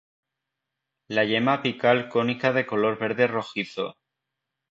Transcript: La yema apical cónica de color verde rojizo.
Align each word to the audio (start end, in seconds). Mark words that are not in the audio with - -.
La 1.09 1.25
yema 1.25 1.53
apical 1.53 2.09
cónica 2.09 2.51
de 2.53 2.65
color 2.65 2.97
verde 2.97 3.27
rojizo. 3.27 3.97